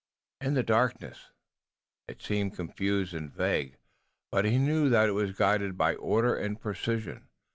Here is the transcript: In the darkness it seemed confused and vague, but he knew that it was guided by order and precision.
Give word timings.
In 0.43 0.55
the 0.55 0.63
darkness 0.63 1.29
it 2.07 2.23
seemed 2.23 2.55
confused 2.55 3.13
and 3.13 3.31
vague, 3.31 3.77
but 4.31 4.45
he 4.45 4.57
knew 4.57 4.89
that 4.89 5.09
it 5.09 5.11
was 5.11 5.37
guided 5.37 5.77
by 5.77 5.93
order 5.93 6.35
and 6.35 6.59
precision. 6.59 7.27